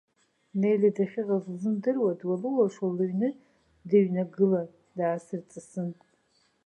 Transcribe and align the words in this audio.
Нелли 0.59 0.89
дахьыҟаз 0.95 1.43
лзымдыруа 1.53 2.11
дуалыуашо 2.19 2.85
лыҩны 2.97 3.29
дыҩнагылан, 3.89 4.67
даасырҵысын. 4.97 5.89